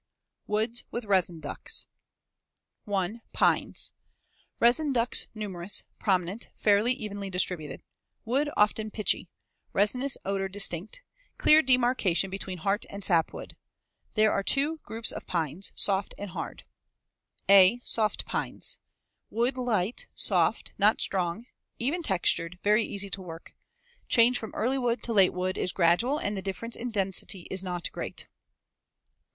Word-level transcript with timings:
Woods 0.47 0.83
with 0.89 1.05
resin 1.05 1.39
ducts. 1.39 1.85
1. 2.85 3.21
Pines. 3.33 3.91
Fig. 3.91 4.47
144. 4.57 4.57
Resin 4.67 4.93
ducts 4.93 5.27
numerous, 5.35 5.83
prominent, 5.99 6.49
fairly 6.55 6.91
evenly 6.91 7.29
distributed. 7.29 7.83
Wood 8.25 8.49
often 8.57 8.89
pitchy. 8.89 9.29
Resinous 9.73 10.17
odor 10.25 10.47
distinct. 10.49 11.03
Clear 11.37 11.61
demarcation 11.61 12.31
between 12.31 12.57
heart 12.57 12.87
and 12.89 13.03
sapwood. 13.03 13.55
There 14.15 14.31
are 14.31 14.41
two 14.41 14.79
groups 14.79 15.11
of 15.11 15.27
pines 15.27 15.71
soft 15.75 16.15
and 16.17 16.31
hard. 16.31 16.63
(a) 17.47 17.79
Soft 17.85 18.25
Pines. 18.25 18.79
Wood 19.29 19.55
light, 19.55 20.07
soft, 20.15 20.73
not 20.79 20.99
strong, 20.99 21.45
even 21.77 22.01
textured, 22.01 22.57
very 22.63 22.83
easy 22.83 23.11
to 23.11 23.21
work. 23.21 23.53
Change 24.09 24.39
from 24.39 24.51
early 24.55 24.79
wood 24.79 25.03
to 25.03 25.13
late 25.13 25.31
wood 25.33 25.59
is 25.59 25.71
gradual 25.71 26.17
and 26.17 26.35
the 26.35 26.41
difference 26.41 26.75
in 26.75 26.89
density 26.89 27.41
is 27.51 27.63
not 27.63 27.91
great. 27.91 28.25